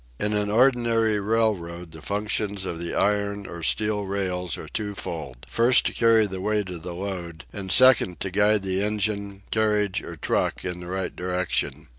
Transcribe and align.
In 0.19 0.33
an 0.33 0.49
ordinary 0.49 1.19
railroad 1.19 1.91
the 1.91 2.01
functions 2.01 2.65
of 2.65 2.79
the 2.79 2.95
iron 2.95 3.45
or 3.45 3.61
steel 3.61 4.07
rails 4.07 4.57
are 4.57 4.67
twofold, 4.67 5.45
first 5.47 5.85
to 5.85 5.93
carry 5.93 6.25
the 6.25 6.41
weight 6.41 6.69
of 6.71 6.81
the 6.81 6.95
load, 6.95 7.45
and 7.53 7.71
second 7.71 8.19
to 8.21 8.31
guide 8.31 8.63
the 8.63 8.81
engine, 8.81 9.43
carriage 9.51 10.01
or 10.01 10.15
truck 10.15 10.65
in 10.65 10.79
the 10.79 10.87
right 10.87 11.15
direction. 11.15 11.89